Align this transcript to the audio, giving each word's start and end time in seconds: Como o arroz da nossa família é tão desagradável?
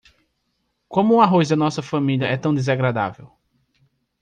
Como 0.93 1.11
o 1.15 1.21
arroz 1.25 1.47
da 1.49 1.55
nossa 1.55 1.83
família 1.83 2.25
é 2.27 2.35
tão 2.35 2.55
desagradável? 2.55 3.29